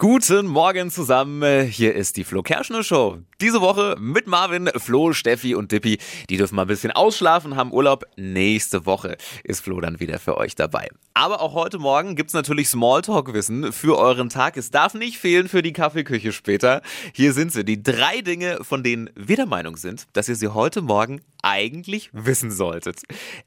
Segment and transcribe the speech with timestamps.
[0.00, 1.66] Guten Morgen zusammen.
[1.66, 3.18] Hier ist die Flo Kerschner Show.
[3.40, 5.98] Diese Woche mit Marvin, Flo, Steffi und Dippi.
[6.30, 8.04] Die dürfen mal ein bisschen ausschlafen, haben Urlaub.
[8.16, 10.88] Nächste Woche ist Flo dann wieder für euch dabei.
[11.14, 14.56] Aber auch heute Morgen gibt's natürlich Smalltalk-Wissen für euren Tag.
[14.56, 16.80] Es darf nicht fehlen für die Kaffeeküche später.
[17.12, 20.54] Hier sind sie, die drei Dinge, von denen wir der Meinung sind, dass ihr sie
[20.54, 23.02] heute Morgen eigentlich wissen solltet.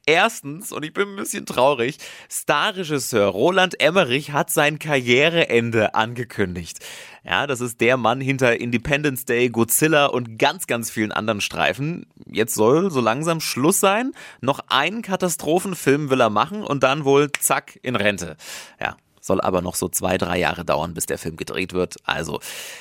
[0.06, 1.98] Erstens, und ich bin ein bisschen traurig,
[2.28, 6.80] Starregisseur Roland Emmerich hat sein Karriereende angekündigt.
[7.24, 12.06] Ja, das ist der Mann hinter Independence Day, Godzilla und ganz, ganz vielen anderen Streifen.
[12.26, 14.12] Jetzt soll so langsam Schluss sein.
[14.40, 18.36] Noch einen Katastrophenfilm will er machen und dann wohl zack in Rente.
[18.80, 21.96] Ja, soll aber noch so zwei, drei Jahre dauern, bis der Film gedreht wird.
[22.02, 22.40] Also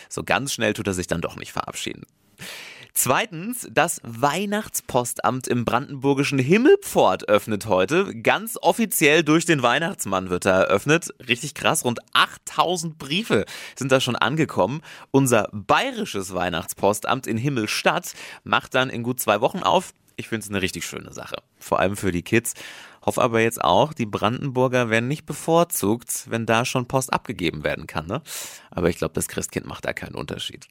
[0.10, 2.08] so ganz schnell tut er sich dann doch nicht verabschieden.
[2.94, 8.14] Zweitens, das Weihnachtspostamt im brandenburgischen Himmelpfort öffnet heute.
[8.22, 11.10] Ganz offiziell durch den Weihnachtsmann wird er eröffnet.
[11.28, 13.46] Richtig krass, rund 8000 Briefe
[13.76, 14.82] sind da schon angekommen.
[15.10, 19.94] Unser bayerisches Weihnachtspostamt in Himmelstadt macht dann in gut zwei Wochen auf.
[20.22, 21.38] Ich finde es eine richtig schöne Sache.
[21.58, 22.54] Vor allem für die Kids.
[23.04, 27.88] Hoffe aber jetzt auch, die Brandenburger werden nicht bevorzugt, wenn da schon Post abgegeben werden
[27.88, 28.06] kann.
[28.06, 28.22] Ne?
[28.70, 30.68] Aber ich glaube, das Christkind macht da keinen Unterschied.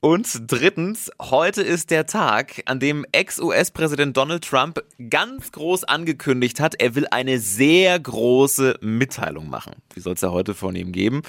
[0.00, 6.80] Und drittens, heute ist der Tag, an dem Ex-US-Präsident Donald Trump ganz groß angekündigt hat,
[6.80, 9.74] er will eine sehr große Mitteilung machen.
[9.92, 11.20] Wie soll es ja heute von ihm geben?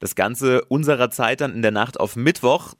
[0.00, 2.74] Das Ganze unserer Zeit dann in der Nacht auf Mittwoch.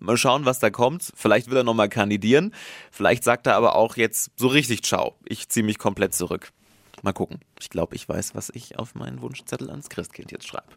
[0.00, 1.12] Mal schauen, was da kommt.
[1.14, 2.54] Vielleicht will er nochmal kandidieren.
[2.90, 5.16] Vielleicht sagt er aber auch jetzt so richtig Ciao.
[5.24, 6.52] Ich ziehe mich komplett zurück.
[7.02, 7.40] Mal gucken.
[7.58, 10.68] Ich glaube, ich weiß, was ich auf meinen Wunschzettel ans Christkind jetzt schreibe.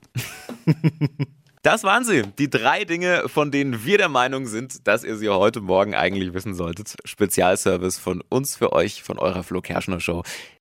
[1.63, 5.29] Das waren sie, die drei Dinge, von denen wir der Meinung sind, dass ihr sie
[5.29, 6.97] heute Morgen eigentlich wissen solltet.
[7.05, 10.23] Spezialservice von uns für euch, von eurer Flo Kerschner Show.